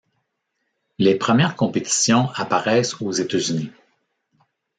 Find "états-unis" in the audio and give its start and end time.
3.11-3.69